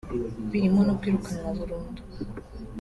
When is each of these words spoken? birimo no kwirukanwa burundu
birimo 0.51 0.79
no 0.87 0.93
kwirukanwa 0.99 1.49
burundu 1.57 2.01